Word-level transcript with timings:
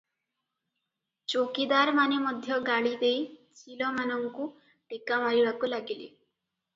ଚୌକିଦାରମାନେ 1.33 2.17
ମଧ୍ୟ 2.23 2.57
ଗାଳିଦେଇ 2.69 3.19
ଚିଲମାନଙ୍କୁ 3.59 4.47
ଟେକାମାରିବାକୁ 4.95 5.71
ଲାଗିଲେ। 5.71 6.07